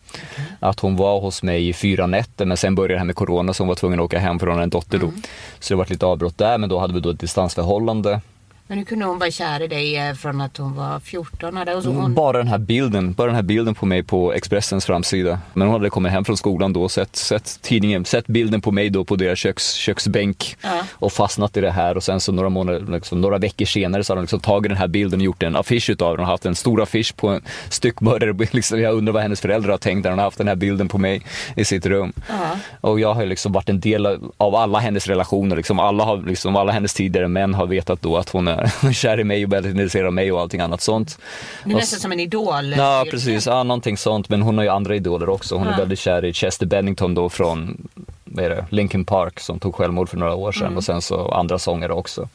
[0.59, 3.53] Att hon var hos mig i fyra nätter men sen började det här med corona
[3.53, 5.11] så hon var tvungen att åka hem från en dotter då.
[5.59, 8.21] Så det var lite avbrott där men då hade vi då ett distansförhållande.
[8.69, 11.57] Men hur kunde hon vara kär i dig eh, från att hon var 14?
[11.57, 11.95] Hade hon...
[11.95, 12.13] hon...
[12.13, 15.39] Bara den här bilden, bara den här bilden på mig på Expressens framsida.
[15.53, 18.89] Men hon hade kommit hem från skolan då, sett, sett tidningen, sett bilden på mig
[18.89, 20.81] då på deras köks, köksbänk Ja.
[20.91, 24.13] och fastnat i det här och sen så några månader, liksom, några veckor senare så
[24.13, 26.45] hade de liksom tagit den här bilden och gjort en affisch utav den och haft
[26.45, 28.47] en stor affisch på en styckmördare.
[28.51, 30.87] Liksom, jag undrar vad hennes föräldrar har tänkt när de har haft den här bilden
[30.87, 31.21] på mig
[31.55, 32.13] i sitt rum.
[32.29, 32.57] Ja.
[32.81, 34.05] Och jag har liksom varit en del
[34.37, 35.55] av alla hennes relationer.
[35.55, 38.56] Liksom alla, har, liksom alla hennes tidigare män har vetat då att hon är
[38.93, 41.17] kär i mig och väldigt intresserad av mig och allting annat sånt.
[41.63, 42.73] Det är Och nästan som en idol.
[42.77, 43.45] Ja, precis.
[43.45, 44.29] Ja, någonting sånt.
[44.29, 45.55] Men hon har ju andra idoler också.
[45.57, 45.77] Hon är Ja.
[45.77, 47.87] väldigt kär i Chester Bennington då från
[48.23, 50.77] vad är det, Linkin Park som tog självmord för några år sedan Mm.
[50.77, 52.29] och sen så andra sångare också.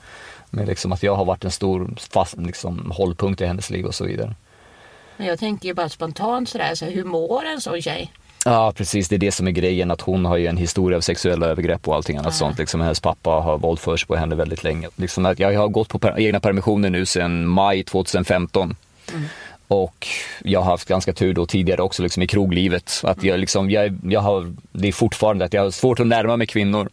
[0.51, 3.95] Men liksom att jag har varit en stor fast, liksom, hållpunkt i hennes liv och
[3.95, 4.35] så vidare.
[5.17, 8.13] Men jag tänker ju bara spontant sådär, så hur mår en sån tjej?
[8.44, 11.00] Ja precis, det är det som är grejen att hon har ju en historia av
[11.00, 12.59] sexuella övergrepp och allting annat sånt.
[12.59, 14.88] Liksom, hennes pappa har våldfört sig på henne väldigt länge.
[14.96, 18.76] Liksom, att jag har gått på per- egna permissioner nu sedan maj 2015.
[19.68, 20.07] Och
[20.44, 23.00] jag har haft ganska tur då tidigare också liksom i kroglivet.
[23.05, 26.37] Att jag liksom, jag, jag har, det är fortfarande att jag har svårt att närma
[26.37, 26.88] mig kvinnor.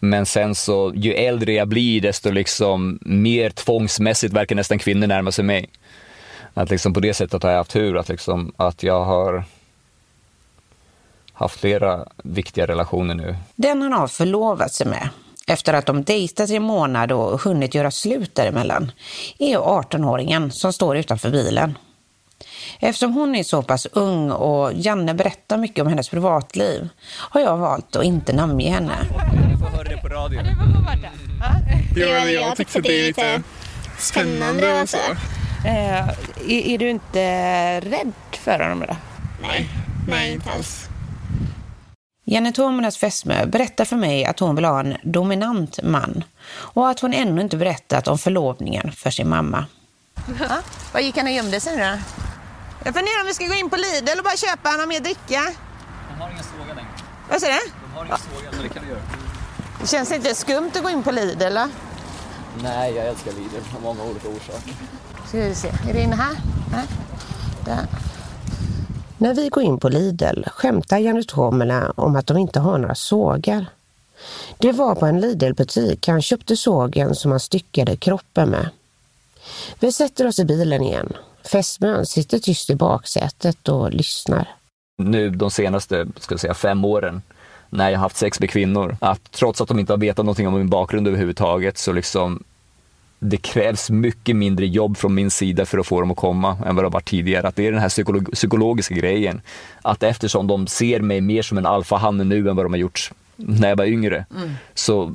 [0.00, 5.32] Men sen så, ju äldre jag blir desto liksom mer tvångsmässigt verkar nästan kvinnor närma
[5.32, 5.68] sig mig.
[6.54, 9.44] Att liksom på det sättet har jag haft tur att, liksom, att jag har
[11.42, 13.36] haft flera viktiga relationer nu.
[13.56, 15.08] Den han har förlovat sig med,
[15.46, 18.92] efter att de dejtat i en månad och hunnit göra slut däremellan,
[19.38, 21.78] är 18-åringen som står utanför bilen.
[22.80, 27.56] Eftersom hon är så pass ung och Janne berättar mycket om hennes privatliv har jag
[27.56, 28.94] valt att inte namnge henne.
[29.50, 30.40] Ni får höra det på radio.
[31.96, 33.42] Jo, jag tyckte det är lite
[33.98, 34.96] spännande och så.
[35.64, 36.08] Eh,
[36.48, 38.96] är, är du inte rädd för honom då?
[39.42, 39.68] Nej,
[40.08, 40.88] nej inte alls.
[42.24, 47.00] Janne Tomernas fästmö berättar för mig att hon vill ha en dominant man och att
[47.00, 49.64] hon ännu inte berättat om förlovningen för sin mamma.
[50.92, 51.98] Var gick han och gömde sig nu då?
[52.84, 55.42] Jag funderar om vi ska gå in på Lidl och bara köpa någon mer dricka.
[56.08, 56.90] De har ingen såga längre.
[57.30, 57.70] Vad säger du?
[57.84, 59.00] De har ingen såga, men det kan du göra.
[59.80, 61.68] Det känns inte skumt att gå in på Lidl eller?
[62.62, 64.74] Nej, jag älskar Lidl av många olika orsaker.
[65.28, 66.36] Ska vi se, är det inne här?
[66.72, 66.84] Nej.
[67.64, 67.86] Där.
[69.22, 73.66] När vi går in på Lidl skämtar Janne om att de inte har några sågar.
[74.58, 78.68] Det var på en Lidl-butik han köpte sågen som han styckade kroppen med.
[79.80, 81.12] Vi sätter oss i bilen igen.
[81.44, 84.48] Fästmön sitter tyst i baksätet och lyssnar.
[84.98, 87.22] Nu de senaste ska jag säga, fem åren
[87.70, 90.54] när jag haft sex med kvinnor, att trots att de inte har vetat någonting om
[90.54, 92.44] min bakgrund överhuvudtaget så liksom
[93.24, 96.76] det krävs mycket mindre jobb från min sida för att få dem att komma än
[96.76, 97.48] vad det har varit tidigare.
[97.48, 99.40] Att det är den här psykolog- psykologiska grejen.
[99.82, 103.10] Att eftersom de ser mig mer som en alfahanne nu än vad de har gjort
[103.36, 104.26] när jag var yngre,
[104.74, 105.14] så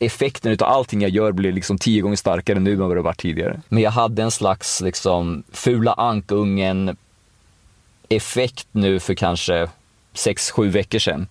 [0.00, 3.20] effekten utav allting jag gör blir liksom tio gånger starkare nu än vad det varit
[3.20, 3.60] tidigare.
[3.68, 6.96] Men jag hade en slags liksom fula ankungen
[8.08, 9.68] effekt nu för kanske
[10.14, 11.26] sex sju veckor sedan.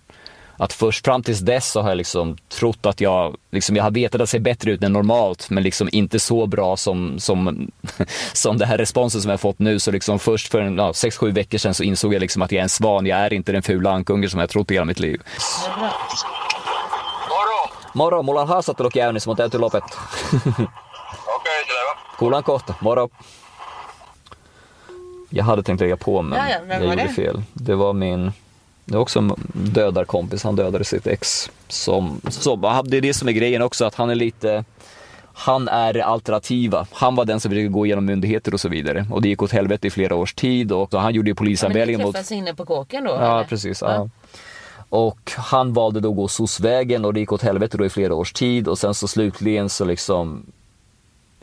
[0.56, 3.90] Att först fram tills dess så har jag liksom trott att jag, liksom jag har
[3.90, 7.70] vetat att det ser bättre ut än normalt men liksom inte så bra som, som,
[8.32, 9.78] som det här responsen som jag fått nu.
[9.78, 12.52] Så liksom först för en, ja, sex, sju veckor sedan så insåg jag liksom att
[12.52, 14.84] jag är en svan, jag är inte den fula ankungen som jag trott i hela
[14.84, 15.20] mitt liv.
[17.94, 20.00] Moro, mulla on haastattelu käynnissä, mun täytyy lopettaa.
[21.36, 21.98] Okei, selvä.
[22.18, 23.10] Kuullaan kohta, moro.
[25.30, 27.08] Jag hade tänkt lägga på men Ja, ja, jag gjorde det?
[27.08, 27.42] fel.
[27.52, 28.32] Det var min,
[28.84, 31.50] det var också en dödarkompis, han dödade sitt ex.
[31.68, 34.64] Som, som, det är det som är grejen också, att han är lite,
[35.34, 36.86] han är alternativa.
[36.92, 39.06] Han var den som ville gå igenom myndigheter och så vidare.
[39.10, 41.36] Och det gick åt helvete i flera års tid och han gjorde ju Ja, men
[41.36, 43.10] polisanmälningar ni mot inne på kåken då?
[43.10, 43.48] Ja, eller?
[43.48, 43.82] precis.
[43.82, 44.08] Ja.
[44.88, 48.14] Och han valde då att gå SOS-vägen och det gick åt helvete då i flera
[48.14, 50.46] års tid och sen så slutligen så liksom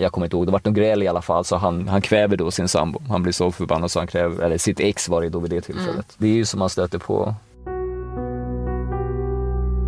[0.01, 2.37] jag kommer inte ihåg, det vart någon gräl i alla fall så han, han kväver
[2.37, 3.01] då sin sambo.
[3.09, 5.61] Han blir så förbannad så han kräver, eller sitt ex var det då vid det
[5.61, 6.15] tillfället.
[6.17, 7.35] Det är ju som man stöter på.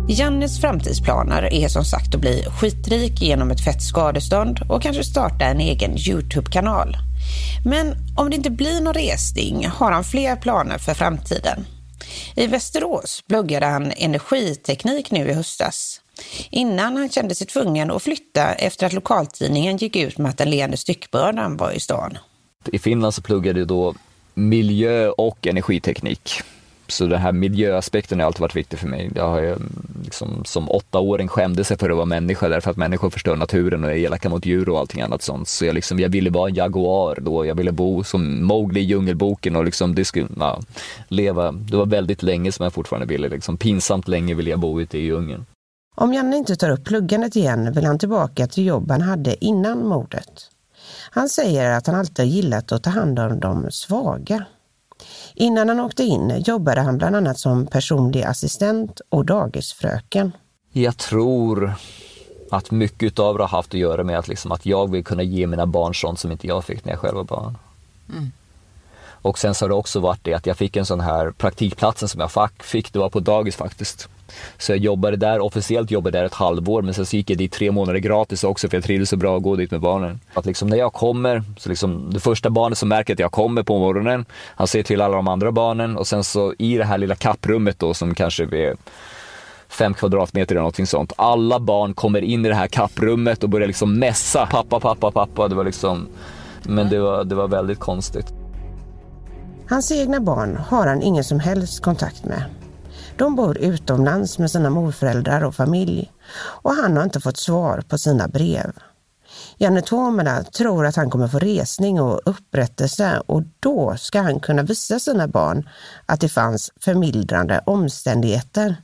[0.08, 5.44] Jannes framtidsplaner är som sagt att bli skitrik genom ett fett skadestånd och kanske starta
[5.44, 6.96] en egen Youtube-kanal.
[7.64, 11.66] Men om det inte blir någon resning har han fler planer för framtiden.
[12.34, 16.00] I Västerås pluggade han energiteknik nu i höstas.
[16.50, 20.50] Innan han kände sig tvungen att flytta efter att lokaltidningen gick ut med att den
[20.50, 22.18] leende styckbördan var i stan.
[22.72, 23.94] I Finland så pluggade jag då
[24.34, 26.42] miljö och energiteknik.
[26.86, 29.10] Så den här miljöaspekten har alltid varit viktig för mig.
[29.14, 29.56] Jag har ju,
[30.04, 33.90] liksom, som åttaåring skämde sig för att vara människa därför att människor förstör naturen och
[33.90, 35.48] är elaka mot djur och allting annat sånt.
[35.48, 37.46] Så jag, liksom, jag ville vara en jaguar då.
[37.46, 40.60] Jag ville bo som Mowgli i Djungelboken och liksom, det skulle, ja,
[41.08, 41.52] leva.
[41.52, 43.28] Det var väldigt länge som jag fortfarande ville.
[43.28, 45.46] Liksom, pinsamt länge ville jag bo ute i djungeln.
[45.94, 49.86] Om Janne inte tar upp pluggandet igen vill han tillbaka till jobb han hade innan
[49.86, 50.50] mordet.
[51.10, 54.44] Han säger att han alltid gillat att ta hand om de svaga.
[55.34, 60.32] Innan han åkte in jobbade han bland annat som personlig assistent och dagisfröken.
[60.72, 61.74] Jag tror
[62.50, 65.22] att mycket av det har haft att göra med att, liksom, att jag vill kunna
[65.22, 67.58] ge mina barn sånt som inte jag fick när jag själv var barn.
[68.12, 68.32] Mm.
[69.06, 72.08] Och sen så har det också varit det att jag fick en sån här praktikplatsen
[72.08, 74.08] som jag fick, det var på dagis faktiskt.
[74.58, 77.52] Så jag jobbade där, officiellt jobbade där ett halvår men sen så gick jag dit
[77.52, 80.20] tre månader gratis också för jag trivdes så bra att gå dit med barnen.
[80.34, 83.62] Att liksom när jag kommer, så liksom det första barnet som märker att jag kommer
[83.62, 86.98] på morgonen, han ser till alla de andra barnen och sen så i det här
[86.98, 88.76] lilla kapprummet då som kanske är
[89.68, 91.12] fem kvadratmeter eller någonting sånt.
[91.16, 94.46] Alla barn kommer in i det här kapprummet och börjar liksom mässa.
[94.46, 95.48] Pappa, pappa, pappa.
[95.48, 96.08] Det var liksom,
[96.62, 98.26] men det var, det var väldigt konstigt.
[99.68, 102.44] Hans egna barn har han ingen som helst kontakt med.
[103.16, 107.98] De bor utomlands med sina morföräldrar och familj och han har inte fått svar på
[107.98, 108.72] sina brev.
[109.58, 114.62] Janne Tuomela tror att han kommer få resning och upprättelse och då ska han kunna
[114.62, 115.68] visa sina barn
[116.06, 118.76] att det fanns förmildrande omständigheter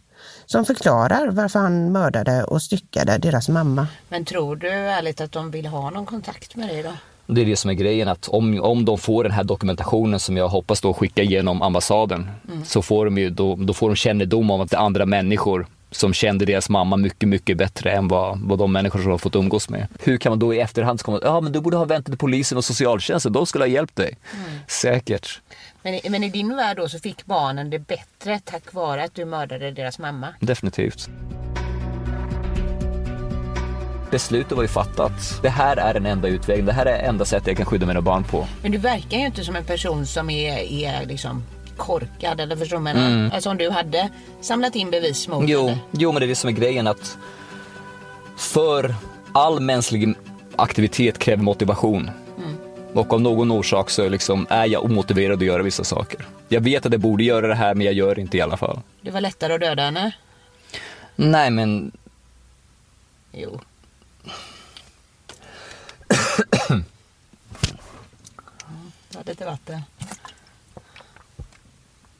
[0.47, 3.87] som förklarar varför han mördade och styckade deras mamma.
[4.09, 6.93] Men tror du ärligt att de vill ha någon kontakt med dig då?
[7.35, 10.37] Det är det som är grejen, att om, om de får den här dokumentationen som
[10.37, 12.65] jag hoppas då skicka genom ambassaden, Mm.
[12.65, 15.67] så får de ju då, då får de kännedom om att det är andra människor
[15.93, 19.19] som kände deras mamma mycket, mycket bättre än vad, vad de människor som de har
[19.19, 19.87] fått umgås med.
[20.03, 22.59] Hur kan man då i efterhand komma ja men du borde ha väntat till polisen
[22.59, 24.17] och socialtjänsten, de skulle ha hjälpt dig.
[24.37, 24.59] Mm.
[24.69, 25.41] Säkert.
[25.83, 29.15] Men, i- men i din värld då så fick barnen det bättre tack vare att
[29.15, 30.27] du mördade deras mamma.
[30.41, 31.09] Definitivt.
[34.11, 35.39] Beslutet var ju fattat.
[35.43, 36.67] Det här är den enda utvägen.
[36.67, 38.47] Det här är enda sättet jag kan skydda mina barn på.
[38.63, 41.43] Men du verkar ju inte som en person som är, är liksom
[41.77, 42.97] korkad eller förstår du vad?
[42.97, 43.31] Mm.
[43.35, 44.09] Alltså om du hade
[44.41, 47.19] samlat in bevis mot Jo, jo, men det är det som är grejen att
[48.37, 48.95] för
[49.33, 50.15] all mänsklig
[50.57, 52.11] aktivitet kräver motivation.
[52.39, 52.57] Mm.
[52.95, 56.27] Och av någon orsak så liksom är jag omotiverad att göra vissa saker.
[56.49, 58.57] Jag vet att jag borde göra det här men jag gör det inte i alla
[58.57, 58.81] fall.
[59.03, 60.13] Det var lättare att döda henne.
[61.17, 61.93] Nej men
[63.33, 63.61] Jo.
[69.21, 69.83] Ta lite vatten.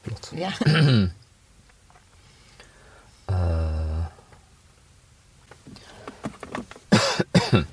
[0.01, 0.31] Förlåt.
[0.35, 0.51] Ja.
[3.27, 4.03] Eh.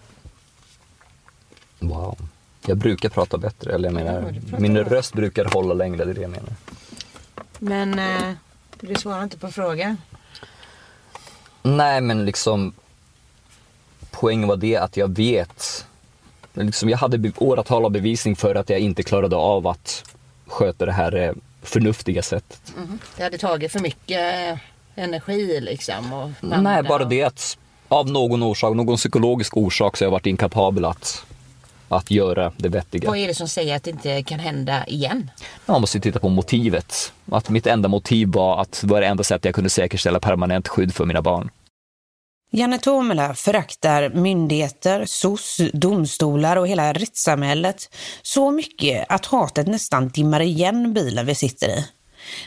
[1.79, 2.19] wow.
[2.67, 6.21] Jag brukar prata bättre, eller jag menar, min röst brukar hålla längre, det är det
[6.21, 6.53] jag menar.
[7.59, 8.35] Men eh,
[8.81, 9.97] du svarar inte på frågan.
[11.63, 12.73] Nej, men liksom
[14.11, 15.87] poängen var det att jag vet,
[16.67, 20.05] liksom, jag hade åratal av bevisning för att jag inte klarade av att
[20.47, 22.73] sköta det här eh, förnuftiga sättet.
[22.77, 22.99] Mhm.
[23.17, 24.59] Det hade tagit för mycket eh,
[24.95, 26.13] energi liksom.
[26.13, 30.27] Och Nej, bara det att av någon orsak, någon psykologisk orsak så har jag varit
[30.27, 31.25] inkapabel att,
[31.89, 33.09] att göra det vettiga.
[33.09, 35.31] Vad är det som säger att det inte kan hända igen?
[35.67, 37.13] Man måste ju titta på motivet.
[37.31, 40.69] Att mitt enda motiv var att det var det enda sättet jag kunde säkerställa permanent
[40.69, 41.51] skydd för mina barn.
[42.51, 47.91] Janne Tomela föraktar myndigheter, SOS, domstolar och hela rättssamhället
[48.23, 51.87] så mycket att hatet nästan dimmar igen bilen vi sitter i.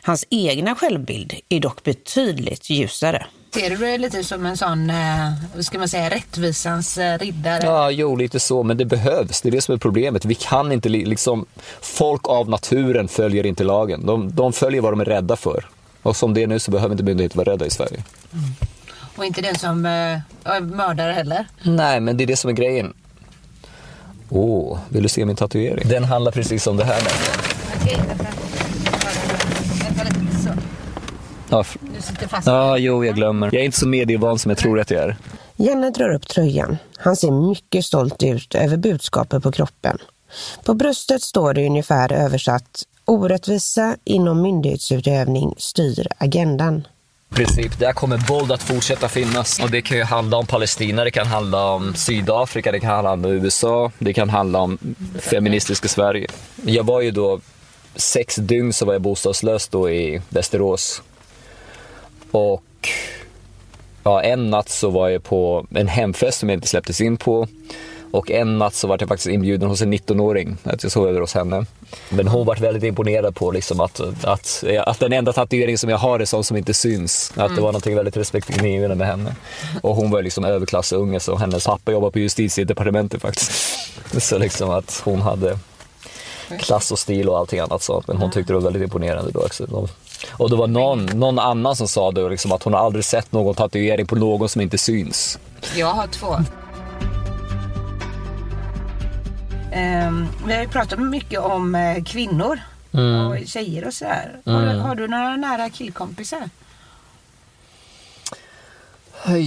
[0.03, 3.25] Hans egna självbild är dock betydligt ljusare.
[3.53, 7.65] Ser du dig lite som en sån, eh, vad ska man säga, rättvisans eh, riddare?
[7.65, 9.41] Ja, jo, lite så, men det behövs.
[9.41, 10.25] Det är det som är problemet.
[10.25, 11.45] Vi kan inte, li- liksom,
[11.81, 14.05] folk av naturen följer inte lagen.
[14.05, 15.65] De, de följer vad de är rädda för.
[16.01, 18.03] Och som det är nu så behöver inte myndigheter vara rädda i Sverige.
[19.15, 19.91] Och inte den som eh,
[20.43, 21.45] är mördare heller.
[21.63, 22.93] Nej, men det är det som är grejen.
[24.29, 25.89] Åh, vill du se min tatuering?
[25.89, 27.17] Den handlar precis om det här nämligen.
[27.81, 28.25] Okej, vänta.
[29.83, 30.43] Vänta lite.
[30.43, 30.49] Så.
[31.49, 32.47] Ja, f- Du sitter fast.
[32.47, 33.49] ja, jo, jag glömmer.
[33.53, 35.17] Jag är inte så medievan som jag tror att jag är.
[35.55, 36.77] Janne drar upp tröjan.
[36.97, 39.97] Han ser mycket stolt ut över budskapet på kroppen.
[40.65, 46.87] På bröstet står det ungefär översatt Orättvisa inom myndighetsutövning styr agendan
[47.35, 47.79] princip.
[47.79, 49.59] Där kommer våld att fortsätta finnas.
[49.59, 53.11] Och det kan ju handla om Palestina, det kan handla om Sydafrika, det kan handla
[53.11, 54.77] om USA, det kan handla om
[55.19, 56.27] feministiska Sverige.
[56.65, 57.39] Jag var ju då
[57.95, 61.01] sex dygn så var jag bostadslös då i Västerås.
[62.31, 62.89] Och
[64.03, 67.47] ja, en natt så var jag på en hemfest som jag inte släpptes in på.
[68.11, 71.21] Och en natt så var jag faktiskt inbjuden hos en 19-åring, att jag sov över
[71.21, 71.65] hos henne.
[72.09, 75.97] Men hon var väldigt imponerad på liksom att, att, att den enda tatuering som jag
[75.97, 77.33] har är sån som inte syns.
[77.35, 79.35] Att det var något väldigt respektingivande med henne.
[79.81, 83.51] Och hon var liksom överklassunge så hennes pappa jobbar på justitiedepartementet faktiskt.
[84.21, 85.57] Så liksom att hon hade
[86.59, 88.07] klass och stil och allting annat sånt.
[88.07, 89.87] Men hon tyckte det var väldigt imponerande då också.
[90.31, 93.55] Och det var någon, någon annan som sa då liksom att hon aldrig sett någon
[93.55, 95.39] tatuering på någon som inte syns.
[95.75, 96.35] Jag har två.
[100.45, 102.59] Vi har ju pratat mycket om uh, kvinnor
[102.93, 103.27] Mm.
[103.27, 104.39] och tjejer och sådär.
[104.45, 104.79] Har, du, Mm.
[104.79, 106.49] har du några nära killkompisar?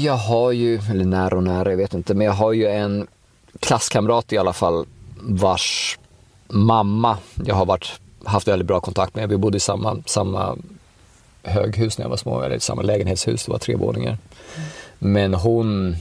[0.03, 3.07] Jag har ju, eller nära och nära, jag vet inte, men jag har ju en
[3.61, 4.87] klasskamrat i alla fall
[5.21, 5.99] vars
[6.49, 9.29] mamma jag har varit, haft väldigt bra kontakt med.
[9.29, 10.57] Vi bodde i samma, samma
[11.43, 14.19] höghus när jag var små, eller i samma lägenhetshus, det var tre våningar.
[14.99, 15.97] Men hon,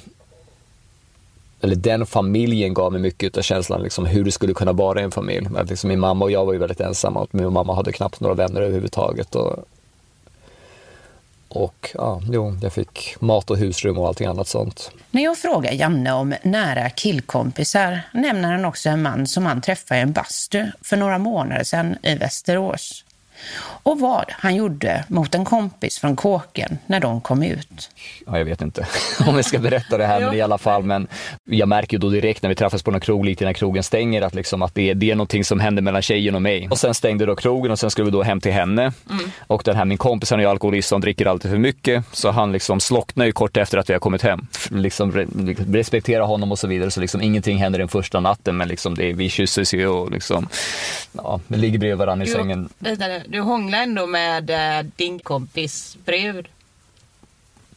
[1.63, 5.03] eller den familjen gav mig mycket av känslan liksom, hur det skulle kunna vara i
[5.03, 5.47] en familj.
[5.55, 8.19] Att liksom, min mamma och jag var ju väldigt ensamma och min mamma hade knappt
[8.19, 9.35] några vänner överhuvudtaget.
[9.35, 9.67] Och,
[11.47, 14.91] och ja, jo, jag fick mat och husrum och allting annat sånt.
[15.11, 19.99] När jag frågar Janne om nära killkompisar nämner han också en man som han träffade
[19.99, 23.02] i en bastu för några månader sedan i Västerås.
[23.83, 27.89] Och vad han gjorde mot en kompis från kåken när de kom ut.
[28.27, 28.87] Ja, jag vet inte
[29.27, 30.83] om jag ska berätta det här, men i alla fall.
[30.83, 31.07] Men
[31.49, 34.21] jag märker ju då direkt när vi träffas på någon krog lite innan krogen stänger
[34.21, 36.67] att, liksom att det, är, det är någonting som händer mellan tjejen och mig.
[36.71, 38.91] Och sen stängde då krogen och sen skulle vi då hem till henne.
[39.47, 42.03] Och den här min kompis han är ju alkoholist och han dricker alltid för mycket.
[42.11, 44.47] Så han liksom slocknar ju kort efter att vi har kommit hem.
[44.71, 46.91] Liksom re- respektera honom och så vidare.
[46.91, 50.47] Så liksom ingenting händer den första natten men liksom det, vi kysses ju och liksom,
[51.11, 52.69] ja, vi ligger bredvid varandra i sängen.
[52.79, 56.47] vidare, du hånglar ändå med eh, din kompis brud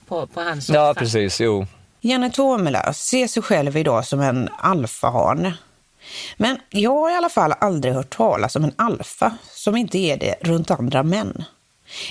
[0.06, 0.78] på, på hans soffa.
[0.78, 1.66] Ja, precis, jo.
[2.00, 5.54] Janne Tomela ser sig själv idag som en alfahane.
[6.36, 10.16] Men jag har i alla fall aldrig hört talas om en alfa som inte är
[10.16, 11.44] det runt andra män.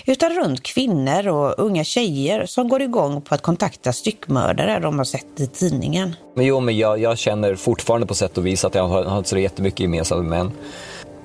[0.06, 5.06] Utan runt kvinnor och unga tjejer som går igång på att kontakta styckmördare de har
[5.06, 6.16] sett i tidningen.
[6.36, 9.24] Men jo, men jag, jag känner fortfarande på sätt och vis att jag har, har
[9.24, 10.52] så jättemycket gemensamt med män.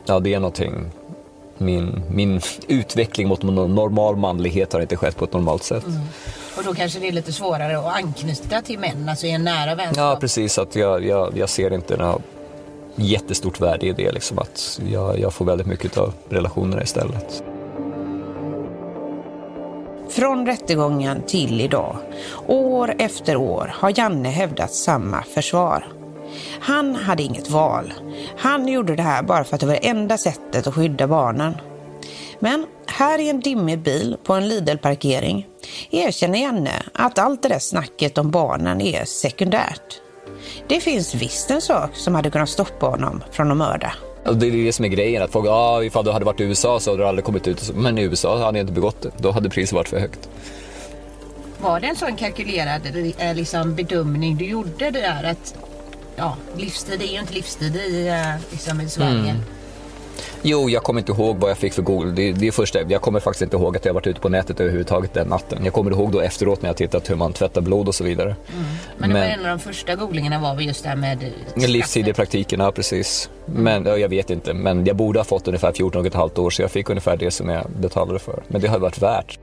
[0.06, 0.90] Ja, det är någonting.
[1.61, 5.86] Min, min utveckling mot någon normal manlighet har inte skett på ett normalt sätt.
[5.86, 6.00] Mm.
[6.56, 9.74] Och då kanske det är lite svårare att anknyta till män, alltså i en nära
[9.74, 9.96] vänskap.
[9.96, 10.58] Ja, precis.
[10.58, 12.22] Att jag, jag, jag ser inte något
[12.96, 14.12] jättestort värde i det.
[14.12, 17.42] Liksom, att jag, jag får väldigt mycket av relationerna istället.
[20.11, 21.96] Från rättegången till idag,
[22.46, 25.99] år efter år, har Janne hävdat samma försvar.
[26.60, 27.92] Han hade inget val.
[28.38, 31.54] Han gjorde det här bara för att det var det enda sättet att skydda barnen.
[32.38, 35.46] Men här i en dimmig bil på en Lidl-parkering
[35.90, 40.00] erkänner Janne att allt det där snacket om barnen är sekundärt.
[40.68, 43.92] Det finns visst en sak som hade kunnat stoppa honom från att mörda.
[44.26, 46.44] Och det är det som är grejen, att folk, ah, ifall du hade varit i
[46.44, 47.72] USA så hade du aldrig kommit ut.
[47.74, 49.10] Men i USA hade jag inte begått det.
[49.16, 50.28] Då hade priset varit för högt.
[51.60, 55.54] Var det en sån kalkylerad eh, liksom, bedömning du gjorde det där att
[56.20, 58.12] ja, livstid är ju inte livstid i,
[58.50, 59.30] liksom, i Sverige.
[59.30, 59.42] Mm.
[60.42, 62.12] Jo, jag kommer inte ihåg vad jag fick för Google.
[62.12, 64.60] Det, det är första, jag kommer faktiskt inte ihåg att jag varit ute på nätet
[64.60, 65.64] överhuvudtaget den natten.
[65.64, 68.36] Jag kommer ihåg då efteråt när jag tittat hur man tvättar blod och så vidare.
[68.98, 72.08] Men, det var en av de första googlingarna var väl just det här med Livstid
[72.08, 73.30] i praktiken, ja precis.
[73.46, 76.38] Men ja, jag vet inte, men jag borde ha fått ungefär 14 och ett halvt
[76.38, 78.42] år så jag fick ungefär det som jag betalade för.
[78.48, 79.38] Men det har varit värt.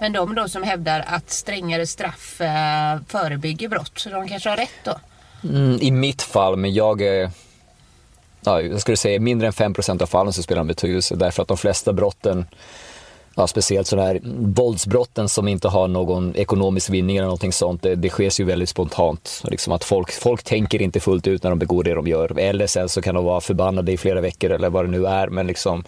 [0.00, 4.56] Men de då som hävdar att strängare straff eh, förebygger brott, så de kanske har
[4.56, 4.94] rätt då?
[5.44, 7.30] Mm, I mitt fall, men jag är...
[8.44, 11.48] Ja, jag skulle säga mindre än 5% av fallen så spelar det betydelse därför att
[11.48, 12.46] de flesta brotten,
[13.34, 17.94] ja, speciellt sådana här våldsbrotten som inte har någon ekonomisk vinning eller någonting sånt, det,
[17.94, 19.42] det sker ju väldigt spontant.
[19.44, 22.38] Liksom att folk, folk tänker inte fullt ut när de begår det de gör.
[22.38, 25.28] Eller sen så kan de vara förbannade i flera veckor eller vad det nu är,
[25.28, 25.84] men liksom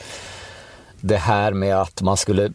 [1.01, 2.53] det här med att man skulle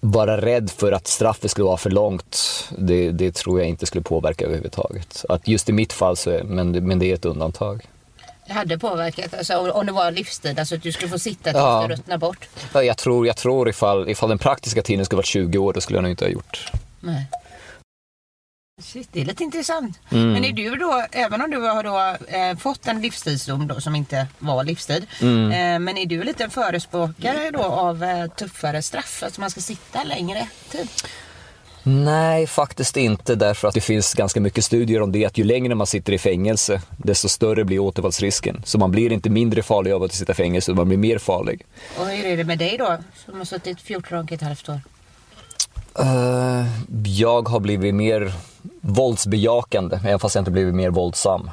[0.00, 2.38] vara rädd för att straffet skulle vara för långt,
[2.78, 5.24] det, det tror jag inte skulle påverka överhuvudtaget.
[5.28, 7.84] Att just i mitt fall så är, men, men det är ett undantag.
[8.46, 11.56] Det hade påverkat, alltså, om- det var livstid, alltså att du skulle få sitta tills
[11.56, 11.84] Ja.
[11.88, 12.48] det ruttnar bort.
[12.74, 15.80] Ja, Jag tror, jag tror ifall, ifall den praktiska tiden skulle varit 20 år, då
[15.80, 16.72] skulle jag nog inte ha gjort.
[17.00, 17.26] Nej.
[18.80, 19.98] Shit, det är lite intressant.
[20.10, 20.32] Mm.
[20.32, 23.94] Men är du då, även om du har då, eh, fått en livstidsdom då, som
[23.96, 25.50] inte var livstid, Mm.
[25.52, 29.22] eh, men är du lite förespråkare då av eh, tuffare straff?
[29.22, 30.88] Alltså man ska sitta längre tid?
[31.82, 35.74] Nej, faktiskt inte därför att det finns ganska mycket studier om det att ju längre
[35.74, 38.62] man sitter i fängelse, desto större blir återfallsrisken.
[38.64, 41.64] Så man blir inte mindre farlig av att sitta i fängelse, man blir mer farlig.
[41.98, 44.80] Och hur är det med dig då, som har suttit 14 och ett halvt år?
[45.98, 46.66] Eh,
[47.04, 48.32] jag har blivit mer
[48.80, 51.50] våldsbejakande, även fast jag inte blivit mer våldsam.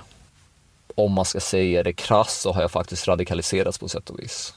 [0.95, 4.53] om man ska säga det krass så har jag faktiskt radikaliserats på sätt och vis.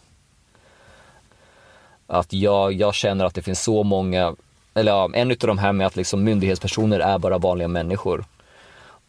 [2.07, 4.35] Att jag, jag känner att det finns så många,
[4.75, 8.25] eller ja, en av de här med att liksom myndighetspersoner är bara vanliga människor.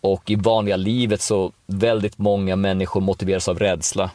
[0.01, 4.11] Och i vanliga livet så väldigt många människor motiveras av rädsla.